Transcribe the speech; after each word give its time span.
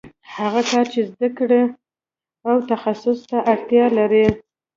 هغه 0.35 0.61
کار 0.71 0.85
چې 0.93 0.99
زده 1.09 1.27
کړې 1.37 1.63
او 2.47 2.55
تخصص 2.71 3.19
ته 3.29 3.37
اړتیا 3.53 3.85
لري 3.97 4.25